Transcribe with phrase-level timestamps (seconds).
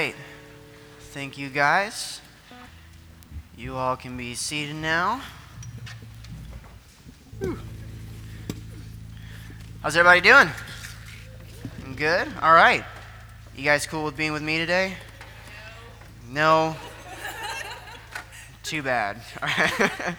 [0.00, 0.14] right.
[1.12, 2.22] Thank you, guys.
[3.54, 5.20] You all can be seated now.
[7.40, 7.58] Whew.
[9.82, 10.48] How's everybody doing?
[11.96, 12.28] Good?
[12.40, 12.82] All right.
[13.54, 14.94] You guys cool with being with me today?
[16.30, 16.76] No?
[18.62, 19.18] Too bad.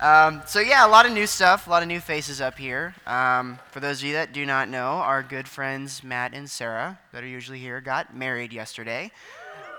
[0.00, 2.94] Um, so yeah, a lot of new stuff, a lot of new faces up here.
[3.04, 7.00] Um, for those of you that do not know, our good friends Matt and Sarah,
[7.12, 9.10] that are usually here, got married yesterday.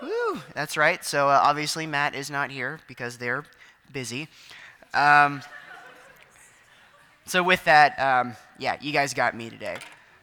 [0.01, 1.05] Woo, that's right.
[1.05, 3.45] So uh, obviously Matt is not here because they're
[3.93, 4.27] busy.
[4.93, 5.41] Um,
[7.25, 9.77] so with that, um, yeah, you guys got me today.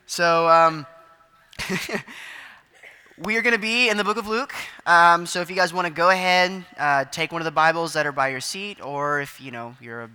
[0.05, 0.87] So um,
[3.19, 4.55] we are going to be in the book of Luke.
[4.85, 7.95] Um, so if you guys want to go ahead, uh, take one of the Bibles
[7.95, 10.11] that are by your seat, or if you know you're a,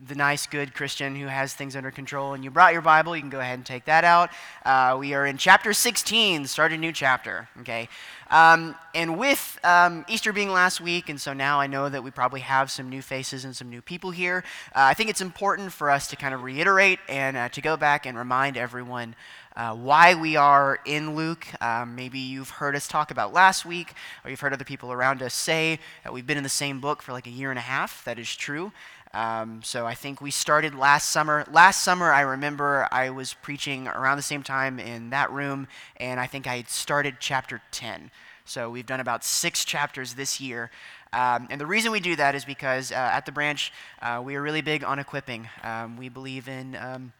[0.00, 3.22] the nice, good Christian who has things under control and you brought your Bible, you
[3.22, 4.30] can go ahead and take that out.
[4.64, 7.48] Uh, we are in chapter 16, start a new chapter.
[7.60, 7.88] Okay,
[8.30, 12.10] um, and with um, Easter being last week, and so now I know that we
[12.10, 14.44] probably have some new faces and some new people here.
[14.68, 17.76] Uh, I think it's important for us to kind of reiterate and uh, to go
[17.76, 19.16] back and remind everyone
[19.58, 21.46] uh, why we are in Luke.
[21.60, 23.92] Um, maybe you've heard us talk about last week,
[24.24, 27.02] or you've heard other people around us say that we've been in the same book
[27.02, 28.04] for like a year and a half.
[28.04, 28.72] That is true.
[29.14, 31.44] Um, so I think we started last summer.
[31.50, 36.20] Last summer, I remember I was preaching around the same time in that room, and
[36.20, 38.10] I think I had started chapter 10.
[38.44, 40.70] So we've done about six chapters this year.
[41.12, 44.36] Um, and the reason we do that is because uh, at the branch, uh, we
[44.36, 45.48] are really big on equipping.
[45.62, 47.12] Um, we believe in um,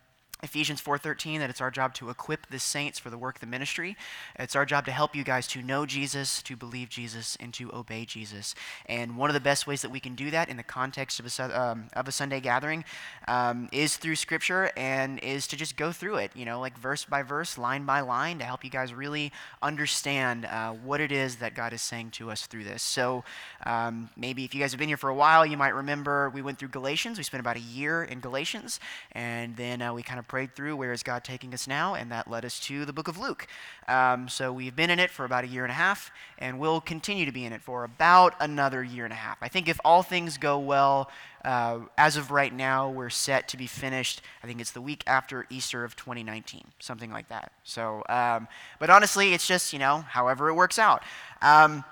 [0.42, 3.46] Ephesians 4:13 that it's our job to equip the saints for the work of the
[3.46, 3.96] ministry.
[4.38, 7.74] It's our job to help you guys to know Jesus, to believe Jesus, and to
[7.74, 8.54] obey Jesus.
[8.86, 11.26] And one of the best ways that we can do that in the context of
[11.26, 12.84] a, um, of a Sunday gathering
[13.26, 17.04] um, is through Scripture and is to just go through it, you know, like verse
[17.04, 21.36] by verse, line by line, to help you guys really understand uh, what it is
[21.36, 22.82] that God is saying to us through this.
[22.82, 23.24] So
[23.66, 26.42] um, maybe if you guys have been here for a while, you might remember we
[26.42, 27.18] went through Galatians.
[27.18, 28.78] We spent about a year in Galatians,
[29.12, 32.12] and then uh, we kind of prayed through where is God taking us now, and
[32.12, 33.46] that led us to the book of Luke.
[33.88, 36.80] Um, so we've been in it for about a year and a half, and we'll
[36.80, 39.38] continue to be in it for about another year and a half.
[39.42, 41.10] I think if all things go well,
[41.44, 44.20] uh, as of right now, we're set to be finished.
[44.42, 47.52] I think it's the week after Easter of 2019, something like that.
[47.64, 51.02] So, um, but honestly, it's just you know, however it works out.
[51.40, 51.84] Um,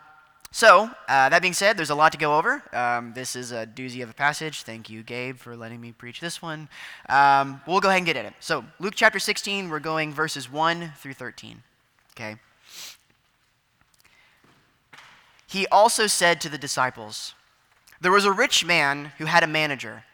[0.51, 2.63] so, uh, that being said, there's a lot to go over.
[2.73, 4.63] Um, this is a doozy of a passage.
[4.63, 6.69] Thank you, Gabe, for letting me preach this one.
[7.09, 8.35] Um, we'll go ahead and get in it.
[8.41, 11.63] So, Luke chapter 16, we're going verses 1 through 13.
[12.13, 12.37] Okay?
[15.47, 17.35] He also said to the disciples,
[18.01, 20.05] There was a rich man who had a manager,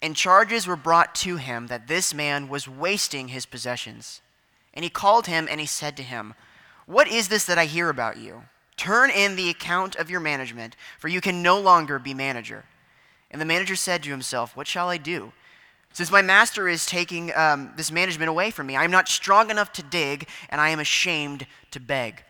[0.00, 4.20] and charges were brought to him that this man was wasting his possessions.
[4.74, 6.34] And he called him and he said to him,
[6.86, 8.44] What is this that I hear about you?
[8.76, 12.64] Turn in the account of your management, for you can no longer be manager.
[13.30, 15.32] And the manager said to himself, What shall I do?
[15.92, 19.50] Since my master is taking um, this management away from me, I am not strong
[19.50, 22.24] enough to dig, and I am ashamed to beg.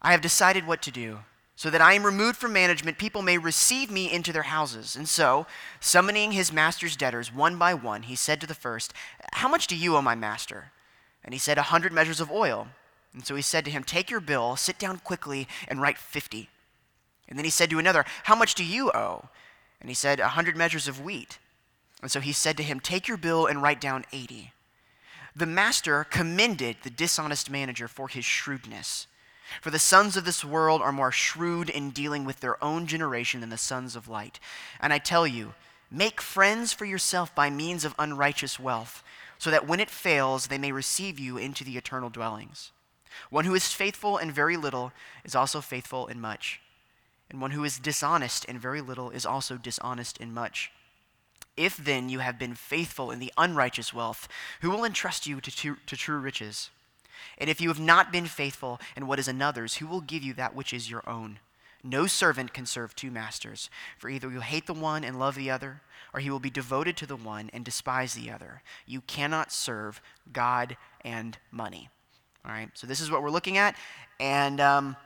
[0.00, 1.18] I have decided what to do.
[1.58, 4.94] So that I am removed from management, people may receive me into their houses.
[4.94, 5.46] And so,
[5.80, 8.92] summoning his master's debtors one by one, he said to the first,
[9.32, 10.72] How much do you owe my master?
[11.24, 12.68] And he said, A hundred measures of oil.
[13.16, 16.50] And so he said to him, Take your bill, sit down quickly, and write 50.
[17.28, 19.30] And then he said to another, How much do you owe?
[19.80, 21.38] And he said, A hundred measures of wheat.
[22.02, 24.52] And so he said to him, Take your bill and write down 80.
[25.34, 29.06] The master commended the dishonest manager for his shrewdness.
[29.62, 33.40] For the sons of this world are more shrewd in dealing with their own generation
[33.40, 34.38] than the sons of light.
[34.78, 35.54] And I tell you,
[35.90, 39.02] make friends for yourself by means of unrighteous wealth,
[39.38, 42.72] so that when it fails, they may receive you into the eternal dwellings.
[43.30, 44.92] One who is faithful in very little
[45.24, 46.60] is also faithful in much.
[47.30, 50.70] And one who is dishonest in very little is also dishonest in much.
[51.56, 54.28] If then you have been faithful in the unrighteous wealth,
[54.60, 56.70] who will entrust you to, to, to, true riches?
[57.38, 60.34] And if you have not been faithful in what is another's, who will give you
[60.34, 61.38] that which is your own?
[61.82, 65.50] No servant can serve two masters, for either you'll hate the one and love the
[65.50, 65.80] other,
[66.12, 68.62] or he will be devoted to the one and despise the other.
[68.86, 70.00] You cannot serve
[70.32, 71.88] God and money.
[72.46, 73.74] All right, so this is what we're looking at,
[74.20, 74.96] and um,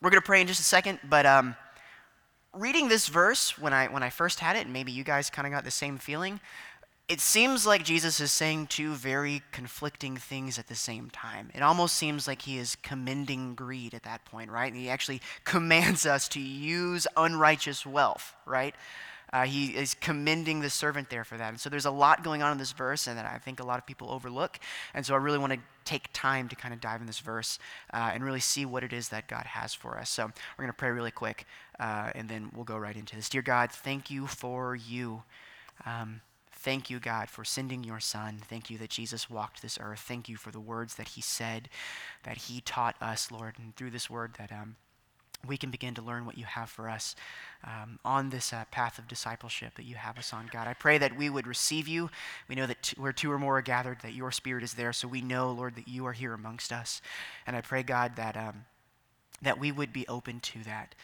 [0.00, 1.00] we're going to pray in just a second.
[1.04, 1.54] But um,
[2.54, 5.46] reading this verse, when I when I first had it, and maybe you guys kind
[5.46, 6.40] of got the same feeling,
[7.08, 11.50] it seems like Jesus is saying two very conflicting things at the same time.
[11.54, 14.72] It almost seems like he is commending greed at that point, right?
[14.72, 18.74] And he actually commands us to use unrighteous wealth, right?
[19.32, 21.48] Uh, he is commending the servant there for that.
[21.48, 23.64] And so there's a lot going on in this verse, and that I think a
[23.64, 24.58] lot of people overlook.
[24.94, 27.58] And so I really want to take time to kind of dive in this verse
[27.92, 30.10] uh, and really see what it is that God has for us.
[30.10, 31.46] So we're going to pray really quick,
[31.80, 33.28] uh, and then we'll go right into this.
[33.28, 35.22] Dear God, thank you for you.
[35.86, 36.20] Um,
[36.54, 38.38] Thank you, God, for sending your Son.
[38.48, 39.98] Thank you that Jesus walked this earth.
[39.98, 41.68] Thank you for the words that he said,
[42.22, 44.76] that he taught us, Lord, and through this word that um,
[45.46, 47.16] we can begin to learn what you have for us
[47.64, 50.68] um, on this uh, path of discipleship that you have us on, God.
[50.68, 52.10] I pray that we would receive you.
[52.48, 54.92] We know that t- where two or more are gathered, that your spirit is there.
[54.92, 57.02] So we know, Lord, that you are here amongst us.
[57.46, 58.64] And I pray, God, that, um,
[59.40, 60.94] that we would be open to that.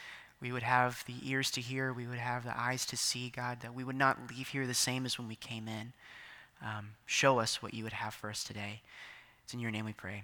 [0.40, 3.60] We would have the ears to hear, we would have the eyes to see, God,
[3.62, 5.92] that we would not leave here the same as when we came in.
[6.62, 8.82] Um, show us what you would have for us today.
[9.42, 10.22] It's in your name we pray.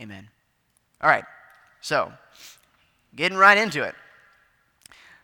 [0.00, 0.28] Amen.
[1.00, 1.24] All right,
[1.80, 2.12] so
[3.14, 3.94] getting right into it.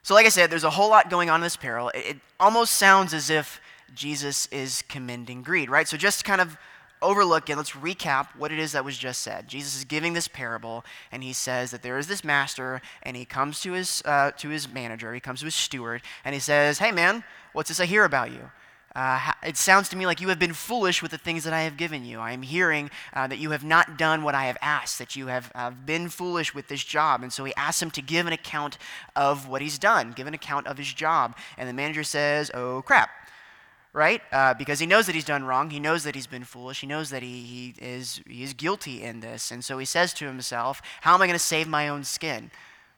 [0.03, 1.91] So, like I said, there's a whole lot going on in this parable.
[1.91, 3.61] It, it almost sounds as if
[3.95, 5.87] Jesus is commending greed, right?
[5.87, 6.57] So, just kind of
[7.03, 7.57] overlook it.
[7.57, 9.49] Let's recap what it is that was just said.
[9.49, 13.25] Jesus is giving this parable, and he says that there is this master, and he
[13.25, 16.79] comes to his uh, to his manager, he comes to his steward, and he says,
[16.79, 18.51] "Hey, man, what's this I hear about you?"
[18.95, 21.63] Uh, it sounds to me like you have been foolish with the things that I
[21.63, 22.19] have given you.
[22.19, 25.27] I am hearing uh, that you have not done what I have asked, that you
[25.27, 27.23] have uh, been foolish with this job.
[27.23, 28.79] And so he asks him to give an account
[29.15, 31.37] of what he's done, give an account of his job.
[31.57, 33.11] And the manager says, Oh, crap
[33.93, 34.21] right?
[34.31, 35.71] Uh, because he knows that he's done wrong.
[35.71, 36.81] He knows that he's been foolish.
[36.81, 39.51] He knows that he, he, is, he is guilty in this.
[39.51, 42.51] And so he says to himself, How am I going to save my own skin?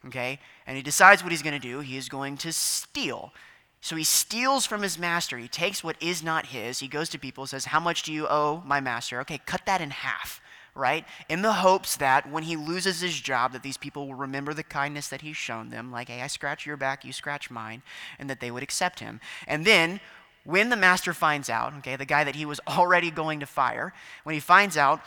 [0.06, 0.38] Okay?
[0.66, 1.81] And he decides what he's going to do.
[1.81, 3.32] He is going to steal.
[3.81, 5.38] So he steals from his master.
[5.38, 6.81] He takes what is not his.
[6.81, 9.21] He goes to people says, How much do you owe my master?
[9.21, 10.41] Okay, cut that in half
[10.75, 11.05] right?
[11.29, 14.62] In the hopes that when he loses his job, that these people will remember the
[14.62, 17.82] kindness that he's shown them, like, hey, I scratch your back, you scratch mine,
[18.19, 19.21] and that they would accept him.
[19.47, 20.00] And then
[20.44, 23.93] when the master finds out, okay, the guy that he was already going to fire,
[24.25, 25.00] when he finds out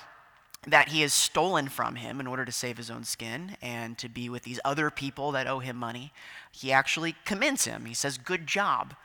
[0.68, 4.10] that he has stolen from him in order to save his own skin and to
[4.10, 6.12] be with these other people that owe him money,
[6.52, 7.86] he actually commends him.
[7.86, 8.96] He says, Good job.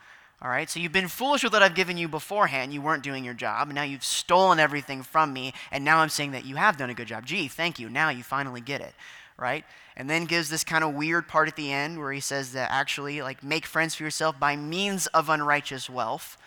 [0.41, 2.73] All right, so you've been foolish with what I've given you beforehand.
[2.73, 6.07] You weren't doing your job, and now you've stolen everything from me, and now I'm
[6.07, 7.25] saying that you have done a good job.
[7.25, 7.89] Gee, thank you.
[7.89, 8.93] Now you finally get it,
[9.37, 9.65] right?
[9.99, 12.71] and then gives this kind of weird part at the end where he says that
[12.71, 16.37] actually, like, make friends for yourself by means of unrighteous wealth.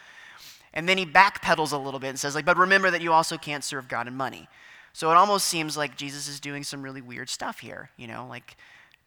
[0.73, 3.37] And then he backpedals a little bit and says, like, but remember that you also
[3.37, 4.49] can't serve God and money.
[4.93, 8.27] So it almost seems like Jesus is doing some really weird stuff here, you know,
[8.29, 8.57] like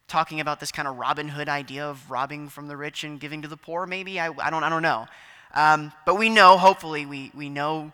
[0.08, 3.42] talking about this kind of Robin Hood idea of robbing from the rich and giving
[3.42, 4.18] to the poor, maybe.
[4.20, 5.06] I, I, don't, I don't know.
[5.54, 7.92] Um, but we know, hopefully, we, we know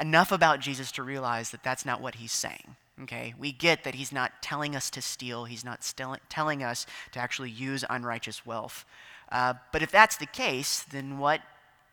[0.00, 2.76] enough about Jesus to realize that that's not what he's saying.
[3.02, 5.90] Okay, we get that he's not telling us to steal, he's not
[6.28, 8.84] telling us to actually use unrighteous wealth.
[9.30, 11.40] Uh, but if that's the case, then what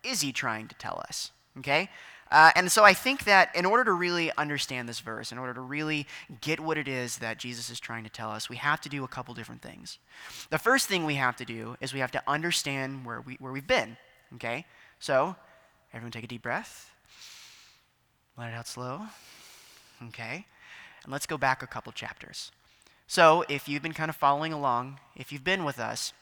[0.04, 1.32] is he trying to tell us?
[1.58, 1.90] Okay?
[2.32, 5.54] Uh, and so I think that in order to really understand this verse, in order
[5.54, 6.06] to really
[6.42, 9.04] get what it is that Jesus is trying to tell us, we have to do
[9.04, 9.98] a couple different things.
[10.50, 13.52] The first thing we have to do is we have to understand where, we, where
[13.52, 13.98] we've been.
[14.36, 14.66] Okay?
[15.00, 15.36] So,
[15.94, 16.92] everyone take a deep breath.
[18.38, 19.02] Let it out slow.
[20.08, 20.46] Okay?
[21.04, 22.52] And let's go back a couple chapters.
[23.08, 26.14] So, if you've been kind of following along, if you've been with us,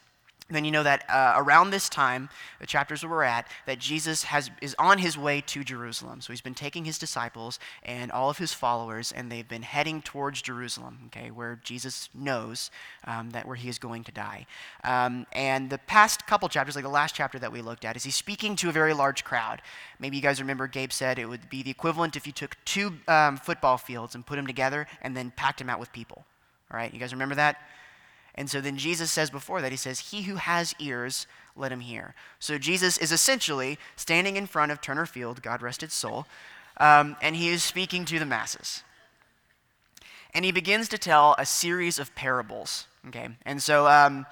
[0.56, 4.24] then you know that uh, around this time, the chapters where we're at, that Jesus
[4.24, 6.22] has, is on his way to Jerusalem.
[6.22, 10.00] So he's been taking his disciples and all of his followers, and they've been heading
[10.00, 12.70] towards Jerusalem, okay, where Jesus knows
[13.04, 14.46] um, that where he is going to die.
[14.84, 18.04] Um, and the past couple chapters, like the last chapter that we looked at, is
[18.04, 19.60] he's speaking to a very large crowd.
[19.98, 22.94] Maybe you guys remember Gabe said it would be the equivalent if you took two
[23.06, 26.24] um, football fields and put them together and then packed them out with people.
[26.70, 27.56] All right, you guys remember that?
[28.38, 31.26] And so then Jesus says before that, he says, He who has ears,
[31.56, 32.14] let him hear.
[32.38, 36.24] So Jesus is essentially standing in front of Turner Field, God rest its soul,
[36.76, 38.84] um, and he is speaking to the masses.
[40.32, 42.86] And he begins to tell a series of parables.
[43.08, 44.24] Okay, and so um,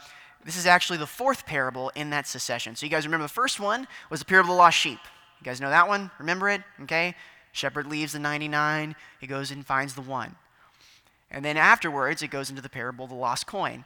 [0.45, 2.77] this is actually the fourth parable in that succession.
[2.77, 5.01] So you guys remember the first one was the parable of the lost sheep.
[5.41, 6.13] You guys know that one?
[6.21, 6.63] Remember it?
[6.83, 7.17] Okay,
[7.51, 10.37] shepherd leaves the 99, he goes and finds the one.
[11.31, 13.85] And then afterwards, it goes into the parable of the lost coin.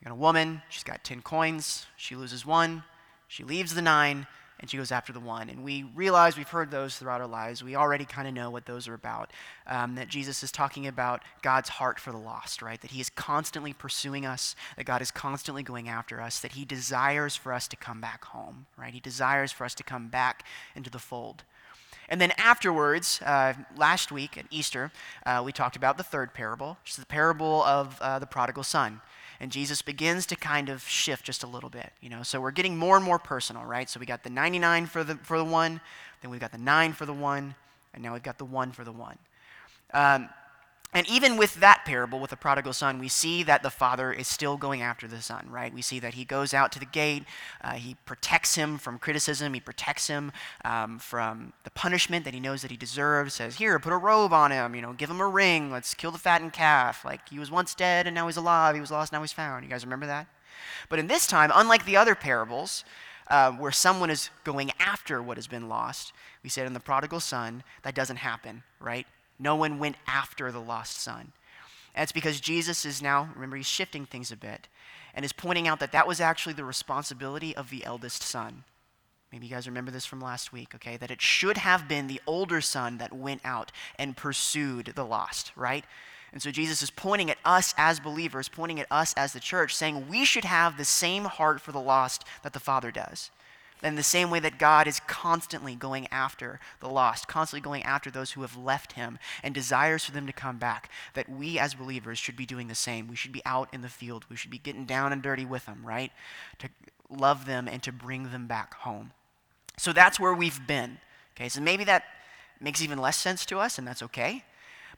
[0.00, 2.82] You got a woman, she's got 10 coins, she loses one,
[3.28, 4.26] she leaves the nine,
[4.62, 5.50] and she goes after the one.
[5.50, 7.64] And we realize we've heard those throughout our lives.
[7.64, 9.32] We already kind of know what those are about.
[9.66, 12.80] Um, that Jesus is talking about God's heart for the lost, right?
[12.80, 16.64] That He is constantly pursuing us, that God is constantly going after us, that He
[16.64, 18.94] desires for us to come back home, right?
[18.94, 20.44] He desires for us to come back
[20.76, 21.42] into the fold.
[22.08, 24.90] And then afterwards, uh, last week at Easter,
[25.24, 28.64] uh, we talked about the third parable, which is the parable of uh, the prodigal
[28.64, 29.00] son.
[29.40, 32.22] And Jesus begins to kind of shift just a little bit, you know.
[32.22, 33.90] So we're getting more and more personal, right?
[33.90, 35.80] So we got the 99 for the for the one,
[36.20, 37.54] then we've got the nine for the one,
[37.92, 39.18] and now we've got the one for the one.
[39.92, 40.28] Um,
[40.94, 44.28] and even with that parable, with the prodigal son, we see that the father is
[44.28, 45.72] still going after the son, right?
[45.72, 47.24] We see that he goes out to the gate,
[47.62, 50.32] uh, he protects him from criticism, he protects him
[50.66, 53.34] um, from the punishment that he knows that he deserves.
[53.34, 55.70] Says, "Here, put a robe on him, you know, give him a ring.
[55.70, 57.04] Let's kill the fattened calf.
[57.04, 58.74] Like he was once dead and now he's alive.
[58.74, 60.26] He was lost, now he's found." You guys remember that?
[60.90, 62.84] But in this time, unlike the other parables,
[63.28, 67.20] uh, where someone is going after what has been lost, we said in the prodigal
[67.20, 69.06] son that doesn't happen, right?
[69.42, 71.32] No one went after the lost son.
[71.94, 74.68] And it's because Jesus is now, remember, he's shifting things a bit
[75.14, 78.64] and is pointing out that that was actually the responsibility of the eldest son.
[79.32, 80.96] Maybe you guys remember this from last week, okay?
[80.96, 85.52] That it should have been the older son that went out and pursued the lost,
[85.56, 85.84] right?
[86.32, 89.74] And so Jesus is pointing at us as believers, pointing at us as the church,
[89.74, 93.30] saying we should have the same heart for the lost that the Father does
[93.82, 98.10] in the same way that God is constantly going after the lost, constantly going after
[98.10, 101.74] those who have left him and desires for them to come back, that we as
[101.74, 103.08] believers should be doing the same.
[103.08, 104.24] We should be out in the field.
[104.28, 106.12] We should be getting down and dirty with them, right?
[106.58, 106.68] To
[107.10, 109.12] love them and to bring them back home.
[109.76, 110.98] So that's where we've been.
[111.36, 112.04] Okay, so maybe that
[112.60, 114.44] makes even less sense to us, and that's okay.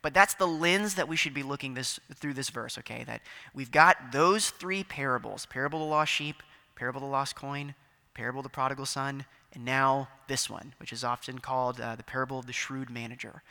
[0.02, 3.04] But that's the lens that we should be looking this through this verse, okay?
[3.04, 3.22] That
[3.54, 6.42] we've got those three parables parable of the lost sheep,
[6.76, 7.74] parable of the lost coin,
[8.14, 12.02] parable of the prodigal son, and now this one, which is often called uh, the
[12.02, 13.42] parable of the shrewd manager.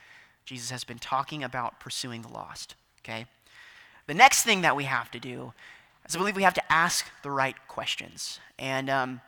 [0.45, 2.75] Jesus has been talking about pursuing the lost.
[3.01, 3.25] Okay?
[4.07, 5.53] The next thing that we have to do
[6.07, 8.39] is I believe we have to ask the right questions.
[8.59, 9.21] And um,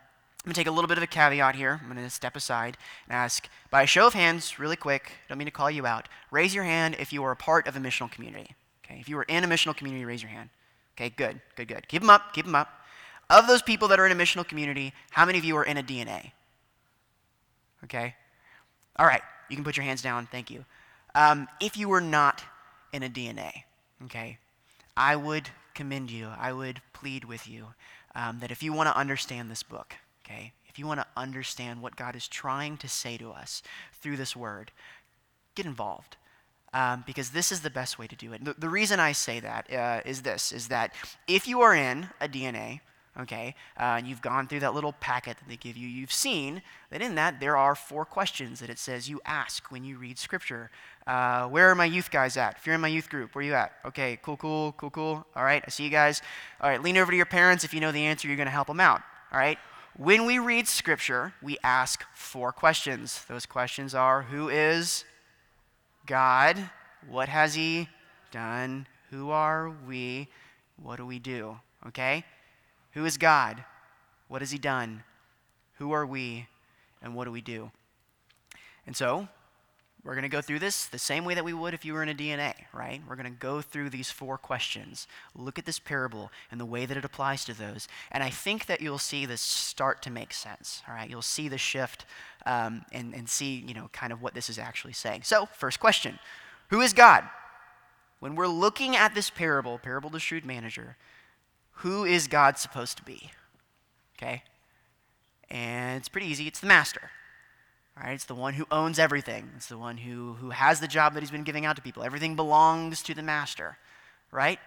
[0.45, 1.79] I'm going to take a little bit of a caveat here.
[1.81, 2.77] I'm going to step aside
[3.07, 6.09] and ask, by a show of hands, really quick, don't mean to call you out,
[6.31, 8.55] raise your hand if you are a part of a missional community.
[8.85, 8.99] Okay?
[8.99, 10.49] If you are in a missional community, raise your hand.
[10.97, 11.87] Okay, good, good, good.
[11.87, 12.69] Keep them up, keep them up.
[13.29, 15.77] Of those people that are in a missional community, how many of you are in
[15.77, 16.31] a DNA?
[17.83, 18.15] Okay?
[18.97, 20.27] All right, you can put your hands down.
[20.27, 20.65] Thank you.
[21.15, 22.43] Um, if you were not
[22.93, 23.63] in a DNA,
[24.03, 24.37] okay,
[24.95, 26.29] I would commend you.
[26.37, 27.67] I would plead with you
[28.15, 31.81] um, that if you want to understand this book, okay, if you want to understand
[31.81, 33.63] what God is trying to say to us
[33.93, 34.71] through this word,
[35.55, 36.17] get involved.
[36.73, 38.43] Um, because this is the best way to do it.
[38.43, 40.93] The, the reason I say that uh, is this: is that
[41.25, 42.81] if you are in a DNA,
[43.19, 47.01] okay, uh, you've gone through that little packet that they give you, you've seen that
[47.01, 50.69] in that there are four questions that it says you ask when you read Scripture.
[51.07, 52.57] Uh, where are my youth guys at?
[52.57, 53.73] If you're in my youth group, where are you at?
[53.85, 55.25] Okay, cool, cool, cool, cool.
[55.35, 56.21] All right, I see you guys.
[56.59, 57.63] All right, lean over to your parents.
[57.63, 59.01] If you know the answer, you're going to help them out.
[59.31, 59.57] All right?
[59.97, 63.23] When we read Scripture, we ask four questions.
[63.29, 65.05] Those questions are Who is
[66.05, 66.69] God?
[67.07, 67.87] What has He
[68.31, 68.87] done?
[69.11, 70.27] Who are we?
[70.81, 71.59] What do we do?
[71.87, 72.25] Okay?
[72.95, 73.63] Who is God?
[74.27, 75.03] What has He done?
[75.77, 76.47] Who are we?
[77.01, 77.71] And what do we do?
[78.87, 79.27] And so,
[80.05, 82.03] we're going to go through this the same way that we would if you were
[82.03, 83.01] in a DNA, right?
[83.09, 86.85] We're going to go through these four questions, look at this parable and the way
[86.85, 87.87] that it applies to those.
[88.11, 91.09] And I think that you'll see this start to make sense, all right?
[91.09, 92.05] You'll see the shift
[92.45, 95.23] um, and, and see, you know, kind of what this is actually saying.
[95.23, 96.19] So, first question
[96.69, 97.23] Who is God?
[98.19, 100.97] When we're looking at this parable, parable the shrewd manager,
[101.75, 103.31] who is God supposed to be?
[104.17, 104.43] Okay?
[105.49, 106.47] And it's pretty easy.
[106.47, 107.11] It's the master.
[107.97, 108.13] All right?
[108.13, 109.51] It's the one who owns everything.
[109.55, 112.03] It's the one who, who has the job that he's been giving out to people.
[112.03, 113.77] Everything belongs to the master.
[114.31, 114.59] Right?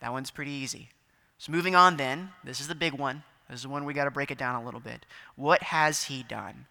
[0.00, 0.90] That one's pretty easy.
[1.38, 3.22] So moving on then, this is the big one.
[3.48, 5.06] This is the one we got to break it down a little bit.
[5.36, 6.66] What has he done?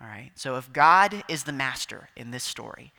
[0.00, 0.30] All right.
[0.34, 2.92] So if God is the master in this story,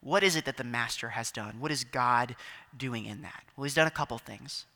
[0.00, 1.60] what is it that the master has done?
[1.60, 2.36] What is God
[2.76, 3.44] doing in that?
[3.56, 4.66] Well, he's done a couple things.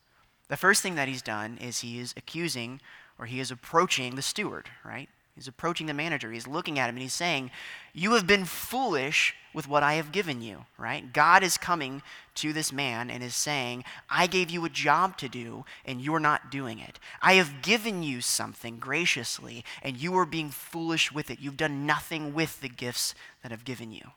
[0.48, 2.80] The first thing that he's done is he is accusing
[3.18, 5.08] or he is approaching the steward, right?
[5.34, 6.30] He's approaching the manager.
[6.30, 7.50] He's looking at him and he's saying,
[7.94, 11.10] You have been foolish with what I have given you, right?
[11.10, 12.02] God is coming
[12.36, 16.20] to this man and is saying, I gave you a job to do and you're
[16.20, 16.98] not doing it.
[17.22, 21.40] I have given you something graciously and you are being foolish with it.
[21.40, 24.10] You've done nothing with the gifts that I've given you.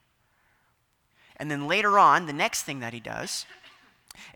[1.37, 3.45] And then later on, the next thing that he does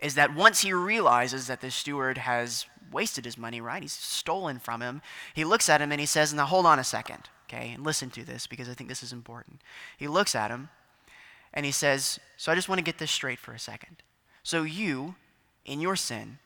[0.00, 3.82] is that once he realizes that the steward has wasted his money, right?
[3.82, 5.02] He's stolen from him.
[5.34, 7.72] He looks at him and he says, Now hold on a second, okay?
[7.74, 9.60] And listen to this because I think this is important.
[9.96, 10.70] He looks at him
[11.52, 14.02] and he says, So I just want to get this straight for a second.
[14.42, 15.14] So you,
[15.64, 16.38] in your sin,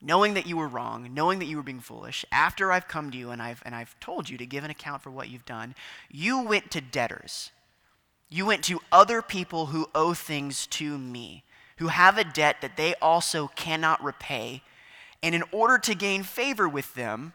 [0.00, 3.18] knowing that you were wrong, knowing that you were being foolish, after I've come to
[3.18, 5.74] you and I've, and I've told you to give an account for what you've done,
[6.10, 7.50] you went to debtors
[8.30, 11.44] You went to other people who owe things to me,
[11.78, 14.62] who have a debt that they also cannot repay.
[15.22, 17.32] And in order to gain favor with them,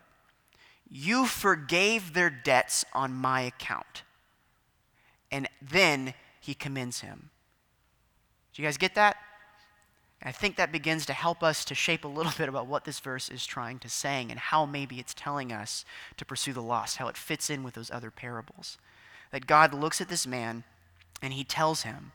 [0.90, 4.04] you forgave their debts on my account.
[5.32, 7.30] And then he commends him.
[8.54, 9.18] Do you guys get that?
[10.22, 13.00] I think that begins to help us to shape a little bit about what this
[13.00, 15.86] verse is trying to say and how maybe it's telling us
[16.18, 18.78] to pursue the lost, how it fits in with those other parables.
[19.32, 20.64] That God looks at this man
[21.22, 22.12] and he tells him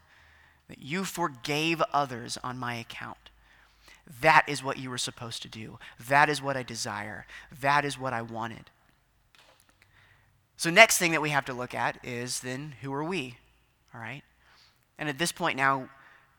[0.69, 3.31] that you forgave others on my account.
[4.21, 5.79] That is what you were supposed to do.
[6.09, 7.27] That is what I desire.
[7.61, 8.71] That is what I wanted.
[10.57, 13.37] So, next thing that we have to look at is then who are we?
[13.95, 14.23] All right?
[14.99, 15.89] And at this point now,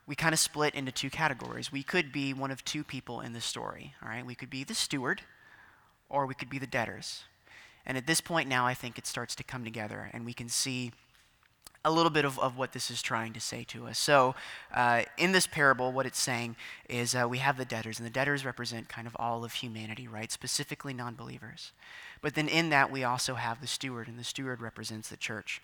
[0.05, 1.71] we kind of split into two categories.
[1.71, 3.93] We could be one of two people in the story.
[4.03, 4.25] All right?
[4.25, 5.21] We could be the steward
[6.09, 7.23] or we could be the debtors.
[7.85, 10.49] And at this point now, I think it starts to come together and we can
[10.49, 10.91] see
[11.85, 13.97] a little bit of, of what this is trying to say to us.
[13.97, 14.35] So,
[14.73, 16.55] uh, in this parable, what it's saying
[16.89, 20.07] is uh, we have the debtors, and the debtors represent kind of all of humanity,
[20.07, 20.31] right?
[20.31, 21.71] Specifically non believers.
[22.21, 25.61] But then in that, we also have the steward, and the steward represents the church.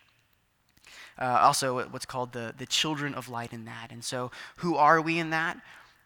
[1.20, 3.92] Uh, also, what's called the, the children of light in that.
[3.92, 5.60] And so, who are we in that?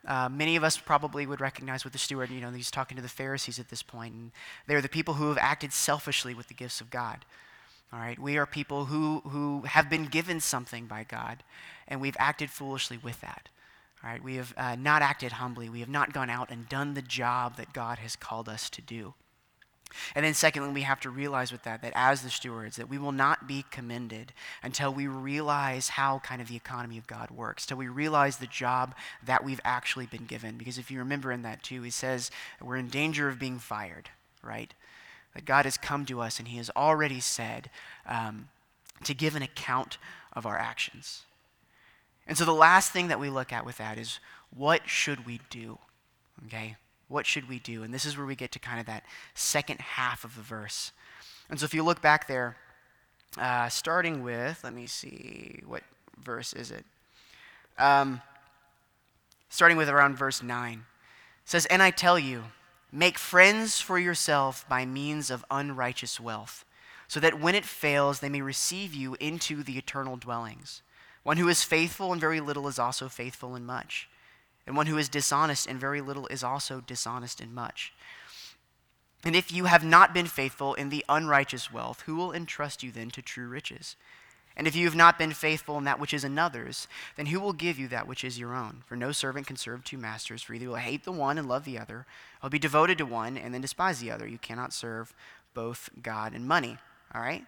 [0.08, 3.04] Uh, many of us probably would recognize with the steward, you know, he's talking to
[3.04, 4.32] the Pharisees at this point, and
[4.66, 7.25] they're the people who have acted selfishly with the gifts of God.
[7.91, 11.43] All right, we are people who, who have been given something by God,
[11.88, 13.50] and we've acted foolishly with that.
[14.03, 15.69] All right, we have uh, not acted humbly.
[15.69, 18.81] We have not gone out and done the job that God has called us to
[18.81, 19.15] do.
[20.13, 23.00] And then, secondly, we have to realize with that, that as the stewards, that we
[23.00, 27.65] will not be commended until we realize how kind of the economy of God works,
[27.65, 28.93] till we realize the job
[29.25, 30.58] that we've actually been given.
[30.60, 32.29] Because if you remember in that too, he says
[32.62, 34.10] we're in danger of being fired,
[34.43, 34.75] right?
[35.39, 37.69] That God has come to us and He has already said
[38.05, 38.50] um,
[39.05, 39.98] to give an account
[40.34, 41.24] of our actions.
[42.27, 44.19] And so the last thing that we look at with that is
[44.53, 45.79] what should we do?
[46.48, 46.75] Okay?
[47.08, 47.84] What should we do?
[47.84, 49.03] And this is where we get to kind of that
[49.34, 50.91] second half of the verse.
[51.50, 52.58] And so if you look back there,
[53.38, 55.84] uh, starting with, let me see, what
[56.22, 56.84] verse is it?
[57.77, 58.22] Um,
[59.48, 60.74] starting with around verse 9.
[60.74, 60.79] It
[61.46, 62.43] says, And I tell you,
[62.91, 66.65] Make friends for yourself by means of unrighteous wealth,
[67.08, 70.82] so that when it fails, they may receive you into the eternal dwellings.
[71.23, 74.10] One who is faithful in very little is also faithful in much,
[74.65, 77.93] and one who is dishonest in very little is also dishonest in much.
[79.23, 82.91] And if you have not been faithful in the unrighteous wealth, who will entrust you
[82.91, 83.95] then to true riches?
[84.60, 87.54] And if you have not been faithful in that which is another's, then who will
[87.54, 88.84] give you that which is your own?
[88.86, 91.63] For no servant can serve two masters, for either will hate the one and love
[91.63, 92.06] the other,
[92.43, 94.28] or be devoted to one and then despise the other.
[94.28, 95.13] You cannot serve
[95.54, 96.78] both God and money.
[97.15, 97.45] All right?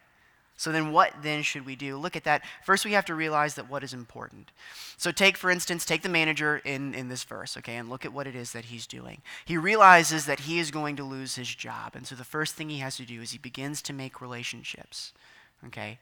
[0.56, 1.98] So then what then should we do?
[1.98, 2.44] Look at that.
[2.64, 4.54] First we have to realize that what is important.
[4.96, 8.14] So take for instance, take the manager in, in this verse, okay, and look at
[8.14, 9.22] what it is that he's doing.
[9.44, 11.94] He realizes that he is going to lose his job.
[11.94, 15.12] And so the first thing he has to do is he begins to make relationships.
[15.68, 16.00] Okay?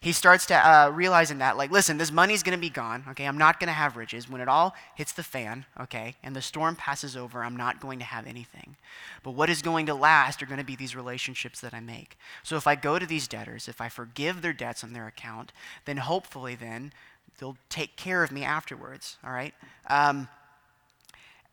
[0.00, 3.24] He starts to uh, realizing that, like, listen, this money's going to be gone, okay?
[3.26, 4.28] I'm not going to have riches.
[4.28, 7.98] When it all hits the fan, okay, and the storm passes over, I'm not going
[7.98, 8.76] to have anything.
[9.22, 12.18] But what is going to last are going to be these relationships that I make.
[12.42, 15.52] So if I go to these debtors, if I forgive their debts on their account,
[15.84, 16.92] then hopefully then
[17.38, 19.54] they'll take care of me afterwards, all right?
[19.88, 20.28] Um,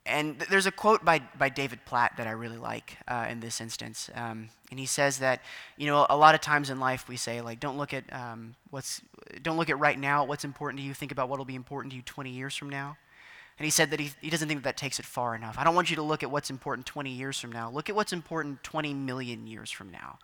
[0.06, 3.62] and there's a quote by, by David Platt that I really like uh, in this
[3.62, 4.10] instance.
[4.14, 5.42] Um, and he says that,
[5.78, 8.56] you know, a lot of times in life we say, like, don't look at um,
[8.70, 9.02] what's,
[9.42, 11.92] don't look at right now, what's important to you, think about what will be important
[11.92, 12.98] to you 20 years from now.
[13.58, 15.58] And he said that he, he doesn't think that, that takes it far enough.
[15.58, 17.70] I don't want you to look at what's important 20 years from now.
[17.70, 20.20] Look at what's important 20 million years from now.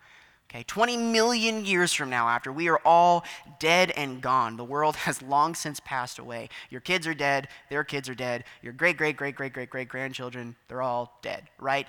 [0.50, 3.24] Okay, 20 million years from now, after we are all
[3.60, 6.50] dead and gone, the world has long since passed away.
[6.72, 9.90] Your kids are dead, their kids are dead, your great, great, great, great, great, great
[9.90, 11.86] grandchildren, they're all dead, right?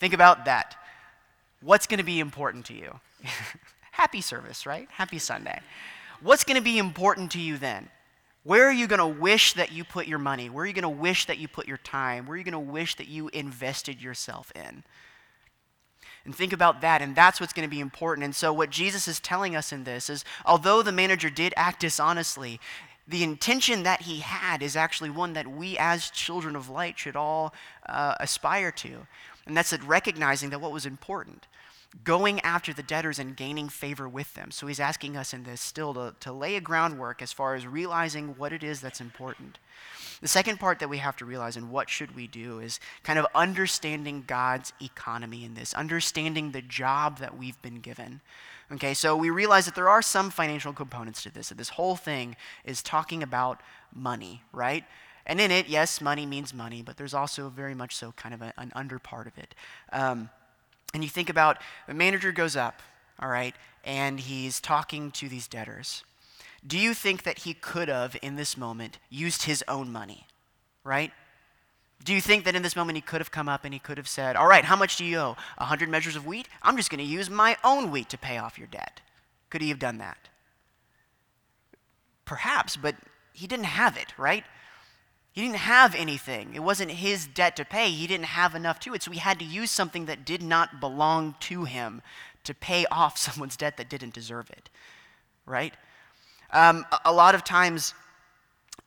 [0.00, 0.76] Think about that.
[1.62, 2.98] What's going to be important to you?
[3.92, 4.88] Happy service, right?
[4.90, 5.60] Happy Sunday.
[6.20, 7.88] What's going to be important to you then?
[8.42, 10.50] Where are you going to wish that you put your money?
[10.50, 12.26] Where are you going to wish that you put your time?
[12.26, 14.82] Where are you going to wish that you invested yourself in?
[16.24, 18.24] And think about that, and that's what's going to be important.
[18.24, 21.80] And so, what Jesus is telling us in this is although the manager did act
[21.80, 22.60] dishonestly,
[23.08, 27.16] the intention that he had is actually one that we as children of light should
[27.16, 27.54] all
[27.86, 29.06] uh, aspire to.
[29.46, 31.46] And that's recognizing that what was important
[32.04, 34.50] going after the debtors and gaining favor with them.
[34.50, 37.66] So he's asking us in this still to, to lay a groundwork as far as
[37.66, 39.58] realizing what it is that's important.
[40.20, 43.18] The second part that we have to realize and what should we do is kind
[43.18, 48.20] of understanding God's economy in this, understanding the job that we've been given.
[48.72, 51.96] Okay, so we realize that there are some financial components to this, that this whole
[51.96, 53.60] thing is talking about
[53.94, 54.84] money, right?
[55.26, 58.42] And in it, yes, money means money, but there's also very much so kind of
[58.42, 59.54] a, an under part of it.
[59.92, 60.28] Um,
[60.92, 62.82] and you think about the manager goes up,
[63.18, 63.54] all right,
[63.84, 66.04] and he's talking to these debtors.
[66.66, 70.26] Do you think that he could have, in this moment, used his own money?
[70.84, 71.12] Right?
[72.04, 73.98] Do you think that in this moment he could have come up and he could
[73.98, 75.36] have said, All right, how much do you owe?
[75.58, 76.48] A hundred measures of wheat?
[76.62, 79.00] I'm just going to use my own wheat to pay off your debt.
[79.50, 80.28] Could he have done that?
[82.24, 82.94] Perhaps, but
[83.32, 84.44] he didn't have it, right?
[85.32, 86.54] He didn't have anything.
[86.54, 87.90] It wasn't his debt to pay.
[87.90, 89.02] He didn't have enough to it.
[89.02, 92.02] So he had to use something that did not belong to him
[92.44, 94.70] to pay off someone's debt that didn't deserve it,
[95.46, 95.74] right?
[96.52, 97.94] Um, a, lot of times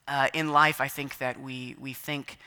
[0.07, 2.37] uh, in life, I think that we, we think,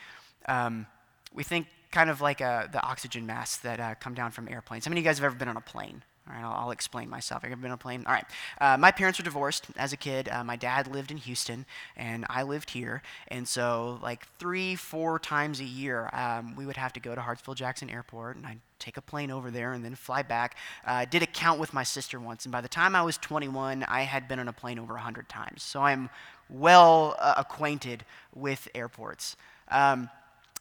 [0.47, 0.87] um,
[1.35, 4.85] we think kind of like uh, the oxygen masks that uh, come down from airplanes.
[4.85, 6.03] How many of you guys have ever been on a plane?
[6.29, 7.45] All right, I'll, I'll explain myself.
[7.45, 8.05] I've been on a plane.
[8.07, 8.25] All right.
[8.61, 10.29] Uh, my parents were divorced as a kid.
[10.29, 13.03] Uh, my dad lived in Houston, and I lived here.
[13.29, 17.21] And so, like three, four times a year, um, we would have to go to
[17.21, 20.57] Hartsfield Jackson Airport, and I'd take a plane over there and then fly back.
[20.87, 23.17] Uh, I did a count with my sister once, and by the time I was
[23.19, 25.63] 21, I had been on a plane over 100 times.
[25.63, 26.11] So I'm
[26.51, 29.37] well uh, acquainted with airports.
[29.69, 30.11] Um,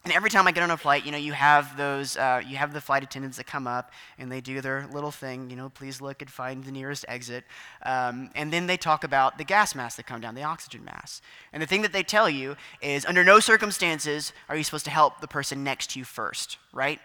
[0.06, 2.56] and every time I get on a flight, you know, you have those, uh, you
[2.58, 5.68] have the flight attendants that come up and they do their little thing, you know,
[5.68, 7.42] please look and find the nearest exit.
[7.84, 11.22] Um, and then they talk about the gas masks that come down, the oxygen masks.
[11.52, 14.92] And the thing that they tell you is under no circumstances are you supposed to
[14.92, 17.00] help the person next to you first, right?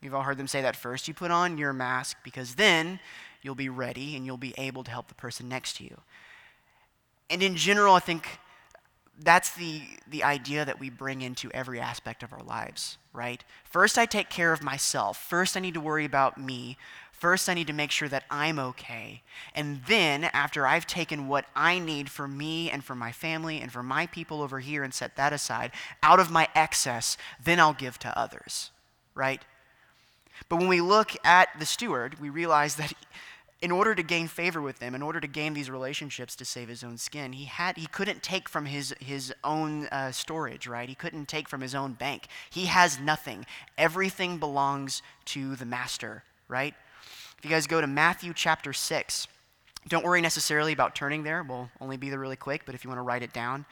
[0.00, 1.08] You've all heard them say that first.
[1.08, 3.00] You put on your mask because then
[3.42, 6.00] you'll be ready and you'll be able to help the person next to you.
[7.28, 8.38] And in general, I think
[9.22, 13.44] that's the, the idea that we bring into every aspect of our lives, right?
[13.64, 15.18] First, I take care of myself.
[15.18, 16.76] First, I need to worry about me.
[17.12, 19.22] First, I need to make sure that I'm okay.
[19.54, 23.70] And then, after I've taken what I need for me and for my family and
[23.70, 27.74] for my people over here and set that aside, out of my excess, then I'll
[27.74, 28.70] give to others,
[29.14, 29.42] right?
[30.48, 32.94] But when we look at the steward, we realize that
[33.62, 36.68] in order to gain favor with them, in order to gain these relationships to save
[36.68, 40.88] his own skin, he, had, he couldn't take from his, his own uh, storage, right?
[40.88, 42.28] He couldn't take from his own bank.
[42.48, 43.44] He has nothing.
[43.76, 46.74] Everything belongs to the master, right?
[47.38, 49.28] If you guys go to Matthew chapter 6,
[49.88, 51.42] don't worry necessarily about turning there.
[51.42, 53.66] We'll only be there really quick, but if you want to write it down.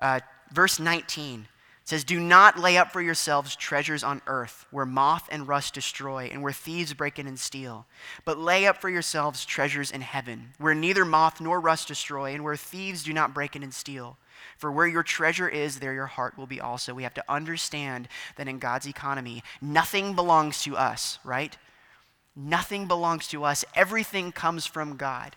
[0.00, 0.20] Uh,
[0.52, 1.46] verse 19
[1.88, 6.28] says, Do not lay up for yourselves treasures on earth, where moth and rust destroy,
[6.30, 7.86] and where thieves break in and steal.
[8.26, 12.44] But lay up for yourselves treasures in heaven, where neither moth nor rust destroy, and
[12.44, 14.18] where thieves do not break in and steal.
[14.58, 16.92] For where your treasure is, there your heart will be also.
[16.92, 21.56] We have to understand that in God's economy, nothing belongs to us, right?
[22.36, 23.64] Nothing belongs to us.
[23.74, 25.36] Everything comes from God.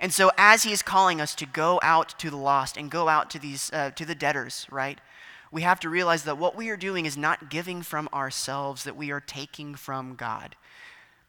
[0.00, 3.08] And so, as He is calling us to go out to the lost and go
[3.08, 4.98] out to these uh, to the debtors, right?
[5.50, 8.96] We have to realize that what we are doing is not giving from ourselves, that
[8.96, 10.54] we are taking from God.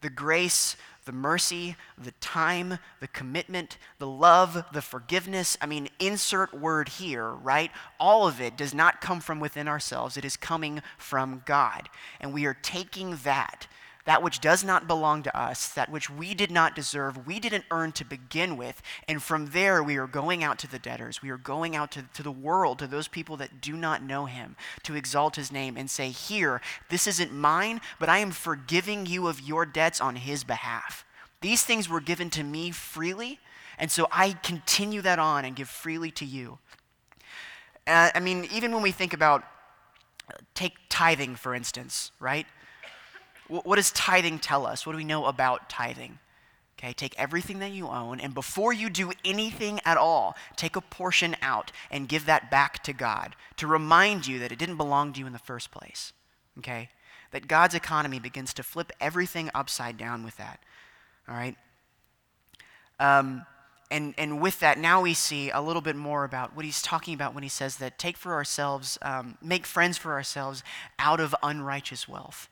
[0.00, 6.54] The grace, the mercy, the time, the commitment, the love, the forgiveness I mean, insert
[6.54, 7.70] word here, right?
[7.98, 11.88] All of it does not come from within ourselves, it is coming from God.
[12.20, 13.66] And we are taking that
[14.04, 17.64] that which does not belong to us, that which we did not deserve, we didn't
[17.70, 18.82] earn to begin with.
[19.06, 21.22] And from there, we are going out to the debtors.
[21.22, 24.26] We are going out to, to the world, to those people that do not know
[24.26, 26.60] him, to exalt his name and say, Here,
[26.90, 31.04] this isn't mine, but I am forgiving you of your debts on his behalf.
[31.40, 33.38] These things were given to me freely,
[33.78, 36.58] and so I continue that on and give freely to you.
[37.86, 39.44] Uh, I mean, even when we think about,
[40.54, 42.46] take tithing, for instance, right?
[43.52, 44.86] What does tithing tell us?
[44.86, 46.18] What do we know about tithing?
[46.78, 50.80] Okay, take everything that you own, and before you do anything at all, take a
[50.80, 55.12] portion out and give that back to God to remind you that it didn't belong
[55.12, 56.12] to you in the first place.
[56.58, 56.88] Okay?
[57.30, 60.60] That God's economy begins to flip everything upside down with that.
[61.28, 61.56] All right?
[62.98, 63.46] Um,
[63.90, 67.14] and, and with that, now we see a little bit more about what he's talking
[67.14, 70.64] about when he says that take for ourselves, um, make friends for ourselves
[70.98, 72.48] out of unrighteous wealth.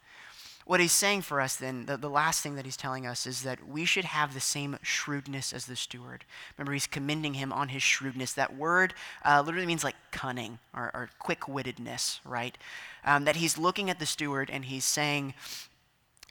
[0.70, 3.42] What he's saying for us then, the, the last thing that he's telling us is
[3.42, 6.24] that we should have the same shrewdness as the steward.
[6.56, 8.34] Remember, he's commending him on his shrewdness.
[8.34, 12.56] That word uh, literally means like cunning or, or quick wittedness, right?
[13.04, 15.34] Um, that he's looking at the steward and he's saying,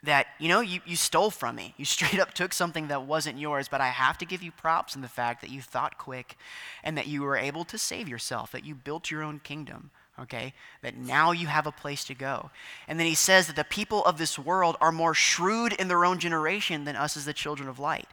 [0.04, 1.74] that, you know, you, you stole from me.
[1.76, 4.96] You straight up took something that wasn't yours, but I have to give you props
[4.96, 6.38] in the fact that you thought quick
[6.82, 10.54] and that you were able to save yourself, that you built your own kingdom, okay?
[10.82, 12.50] That now you have a place to go.
[12.88, 16.06] And then he says that the people of this world are more shrewd in their
[16.06, 18.08] own generation than us as the children of light.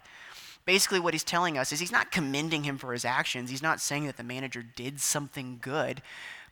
[0.64, 3.50] Basically, what he's telling us is he's not commending him for his actions.
[3.50, 6.02] He's not saying that the manager did something good,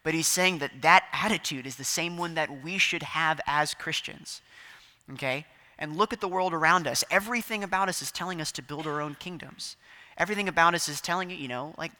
[0.02, 3.74] but he's saying that that attitude is the same one that we should have as
[3.74, 4.40] Christians
[5.12, 5.46] okay?
[5.78, 7.04] And look at the world around us.
[7.10, 9.76] Everything about us is telling us to build our own kingdoms.
[10.16, 11.92] Everything about us is telling you, you know, like,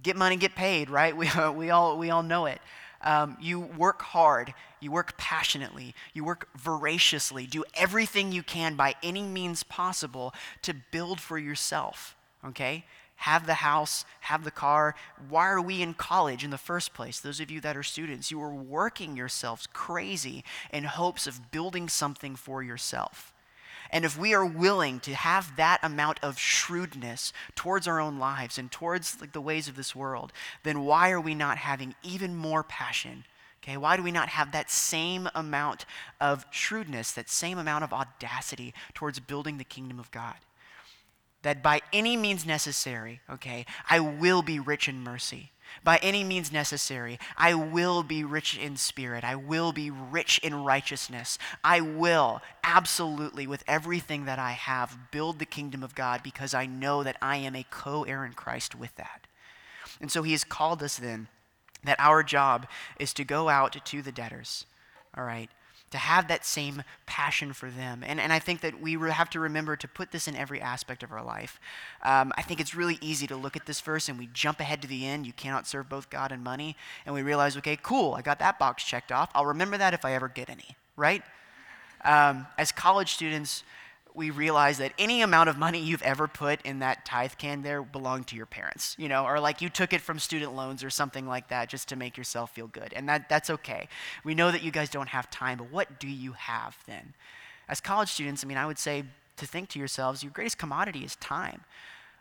[0.00, 1.16] get money, get paid, right?
[1.22, 2.60] We, we, all, we all know it.
[3.02, 8.94] Um, you work hard, you work passionately, you work voraciously, do everything you can by
[9.02, 12.84] any means possible to build for yourself, okay?
[13.22, 14.96] have the house, have the car.
[15.28, 17.20] Why are we in college in the first place?
[17.20, 21.88] Those of you that are students, you are working yourselves crazy in hopes of building
[21.88, 23.32] something for yourself.
[23.92, 28.56] And if we are willing to have that amount of shrewdness towards our own lives
[28.58, 32.34] and towards like, the ways of this world, then why are we not having even
[32.34, 33.24] more passion?
[33.62, 35.84] Okay, why do we not have that same amount
[36.20, 40.36] of shrewdness, that same amount of audacity towards building the kingdom of God?
[41.42, 45.50] that by any means necessary, okay, I will be rich in mercy.
[45.84, 49.24] By any means necessary, I will be rich in spirit.
[49.24, 51.38] I will be rich in righteousness.
[51.64, 56.66] I will, absolutely, with everything that I have, build the kingdom of God because I
[56.66, 59.26] know that I am a co heir in Christ with that.
[60.00, 61.28] And so he has called us then
[61.84, 62.66] that our job
[62.98, 64.66] is to go out to the debtors,
[65.16, 65.50] all right,
[65.92, 68.02] to have that same passion for them.
[68.04, 71.02] And, and I think that we have to remember to put this in every aspect
[71.02, 71.60] of our life.
[72.02, 74.82] Um, I think it's really easy to look at this verse and we jump ahead
[74.82, 75.26] to the end.
[75.26, 76.76] You cannot serve both God and money.
[77.06, 79.30] And we realize, okay, cool, I got that box checked off.
[79.34, 81.22] I'll remember that if I ever get any, right?
[82.04, 83.62] Um, as college students,
[84.14, 87.82] we realize that any amount of money you've ever put in that tithe can there
[87.82, 90.90] belonged to your parents, you know, or like you took it from student loans or
[90.90, 92.92] something like that just to make yourself feel good.
[92.94, 93.88] And that, that's okay.
[94.24, 97.14] We know that you guys don't have time, but what do you have then?
[97.68, 99.04] As college students, I mean, I would say
[99.38, 101.62] to think to yourselves, your greatest commodity is time.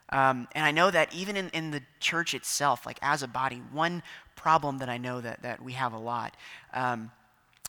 [0.09, 3.61] Um, and I know that even in, in the church itself, like as a body,
[3.71, 4.03] one
[4.35, 6.35] problem that I know that, that we have a lot
[6.73, 7.11] um,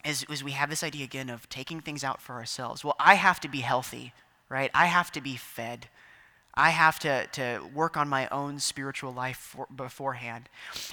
[0.05, 2.85] is, is we have this idea again of taking things out for ourselves.
[2.85, 4.12] Well, I have to be healthy,
[4.49, 4.71] right?
[4.75, 5.87] I have to be fed.
[6.55, 10.51] I have to, to work on my own spiritual life for, beforehand.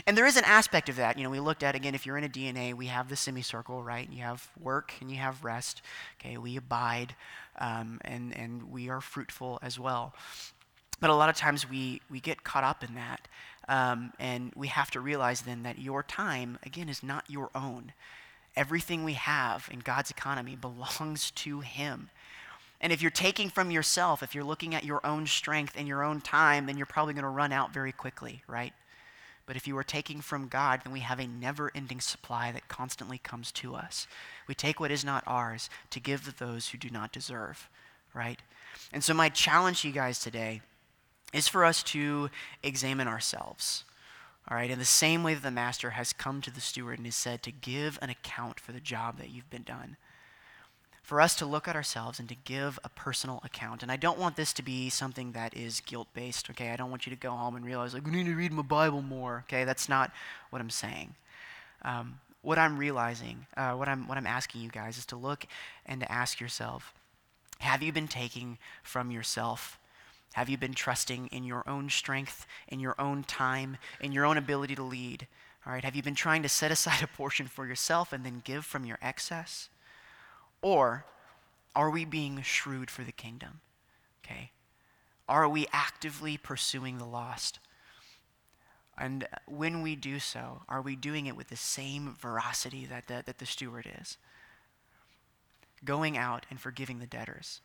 [0.08, 1.17] And there is an aspect of that.
[1.17, 3.84] You know, we looked at, again, if you're in a DNA, we have the semicircle,
[3.84, 4.10] right?
[4.10, 5.82] You have work and you have rest.
[6.19, 7.15] Okay, we abide
[7.58, 10.13] um, and, and we are fruitful as well.
[11.02, 13.28] But a lot of times we, we get caught up in that.
[13.67, 17.93] Um, and we have to realize then that your time, again, is not your own.
[18.60, 22.10] Everything we have in God's economy belongs to Him.
[22.82, 26.04] And if you're taking from yourself, if you're looking at your own strength and your
[26.04, 28.74] own time, then you're probably going to run out very quickly, right?
[29.45, 32.67] But if you are taking from God, then we have a never ending supply that
[32.67, 34.08] constantly comes to us.
[34.45, 37.69] We take what is not ours to give to those who do not deserve,
[38.13, 38.41] right?
[38.91, 40.62] And so, my challenge to you guys today
[41.32, 42.30] is for us to
[42.62, 43.86] examine ourselves.
[44.49, 47.05] All right, in the same way that the master has come to the steward and
[47.05, 49.95] has said to give an account for the job that you've been done.
[51.03, 53.83] For us to look at ourselves and to give a personal account.
[53.83, 56.71] And I don't want this to be something that is guilt based, okay?
[56.71, 58.63] I don't want you to go home and realize, like, we need to read my
[58.63, 59.65] Bible more, okay?
[59.65, 60.12] That's not
[60.49, 61.15] what I'm saying.
[61.83, 65.45] Um, what I'm realizing, uh, what, I'm, what I'm asking you guys is to look
[65.85, 66.93] and to ask yourself
[67.59, 69.77] have you been taking from yourself
[70.34, 74.38] have you been trusting in your own strength, in your own time, in your own
[74.38, 75.28] ability to lead?
[75.65, 78.42] All right, have you been trying to set aside a portion for yourself and then
[78.44, 79.70] give from your excess?
[80.62, 81.06] Or
[81.76, 83.62] are we being shrewd for the kingdom?
[84.24, 84.52] Okay.
[85.28, 87.60] Are we actively pursuing the lost?
[88.98, 93.24] And when we do so, are we doing it with the same veracity that the,
[93.26, 94.18] that the steward is?
[95.86, 97.62] Going out and forgiving the debtors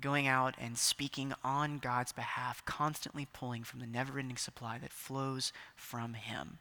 [0.00, 4.92] going out and speaking on God's behalf, constantly pulling from the never ending supply that
[4.92, 6.58] flows from Him.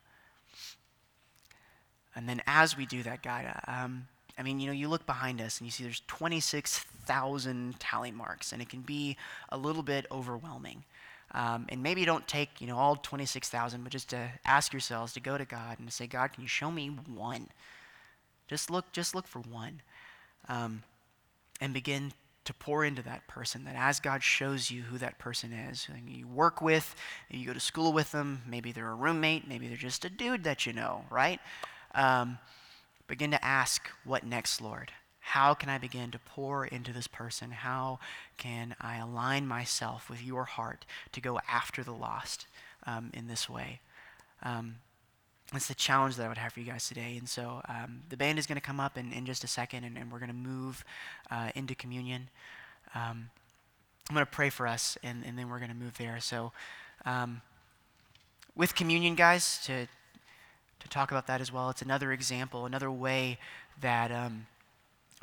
[2.15, 5.41] And then as we do that, God, um, I mean, you know, you look behind
[5.41, 9.17] us and you see there's 26,000 tally marks, and it can be
[9.49, 10.83] a little bit overwhelming.
[11.31, 15.19] Um, and maybe don't take, you know, all 26,000, but just to ask yourselves to
[15.19, 17.47] go to God and to say, God, can you show me one?
[18.47, 19.81] Just look, just look for one.
[20.47, 20.83] Um,
[21.59, 22.11] and begin
[22.45, 23.63] to pour into that person.
[23.65, 26.95] That as God shows you who that person is, and you work with,
[27.29, 30.43] you go to school with them, maybe they're a roommate, maybe they're just a dude
[30.43, 31.39] that you know, right?
[31.95, 32.37] Um,
[33.07, 34.91] begin to ask, What next, Lord?
[35.19, 37.51] How can I begin to pour into this person?
[37.51, 37.99] How
[38.37, 42.45] can I align myself with your heart to go after the lost
[42.85, 43.79] um, in this way?
[44.41, 44.75] Um,
[45.53, 47.15] that's the challenge that I would have for you guys today.
[47.17, 49.83] And so um, the band is going to come up in, in just a second,
[49.83, 50.83] and, and we're going to move
[51.31, 52.29] uh, into communion.
[52.95, 53.29] Um,
[54.09, 56.19] I'm going to pray for us, and, and then we're going to move there.
[56.19, 56.51] So,
[57.05, 57.41] um,
[58.55, 59.87] with communion, guys, to
[60.79, 63.39] to talk about that as well, it's another example, another way
[63.79, 64.47] that um,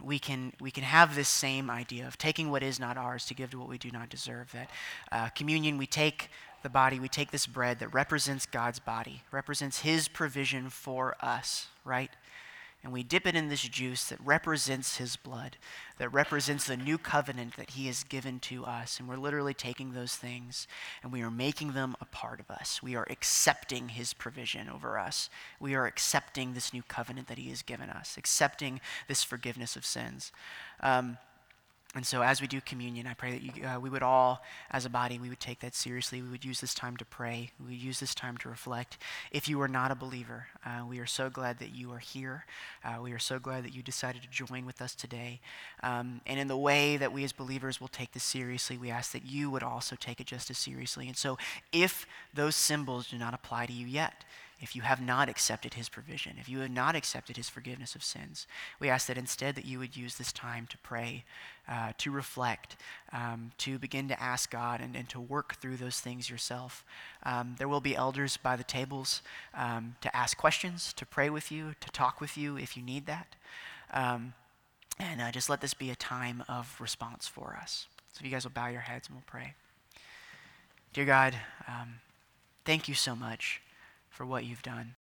[0.03, 3.35] we can we can have this same idea of taking what is not ours to
[3.35, 4.51] give to what we do not deserve.
[4.53, 4.71] That
[5.13, 6.31] uh, communion, we take
[6.63, 11.69] the body, we take this bread that represents God's body, represents His provision for us,
[11.85, 12.11] right?
[12.83, 15.59] and we dip it in this juice that represents his blood,
[15.99, 18.99] that represents the new covenant that he has given to us.
[18.99, 20.67] And we're literally taking those things
[21.03, 22.83] and we are making them a part of us.
[22.83, 25.29] We are accepting his provision over us.
[25.61, 29.85] We are accepting this new covenant that he has given us, accepting this forgiveness of
[29.85, 30.33] sins.
[30.81, 31.19] Um,
[31.97, 34.85] and so, as we do communion, I pray that you, uh, we would all, as
[34.85, 36.23] a body, we would take that seriously.
[36.23, 37.51] We would use this time to pray.
[37.59, 38.97] We would use this time to reflect.
[39.33, 42.45] If you are not a believer, uh, we are so glad that you are here.
[42.85, 45.41] Uh, we are so glad that you decided to join with us today.
[45.83, 49.11] Um, and in the way that we as believers will take this seriously, we ask
[49.11, 51.09] that you would also take it just as seriously.
[51.09, 51.39] And so,
[51.73, 54.25] if those symbols do not apply to you yet,
[54.61, 58.05] if you have not accepted his provision, if you have not accepted his forgiveness of
[58.05, 58.47] sins,
[58.79, 61.25] we ask that instead that you would use this time to pray,
[61.67, 62.77] uh, to reflect,
[63.13, 66.85] um, to begin to ask God and, and to work through those things yourself.
[67.23, 69.23] Um, there will be elders by the tables
[69.55, 73.07] um, to ask questions, to pray with you, to talk with you if you need
[73.07, 73.35] that.
[73.95, 74.35] Um,
[74.99, 77.87] and uh, just let this be a time of response for us.
[78.13, 79.55] So if you guys will bow your heads and we'll pray.
[80.93, 81.35] Dear God,
[81.67, 82.01] um,
[82.67, 83.63] thank you so much
[84.21, 85.00] for what you've done.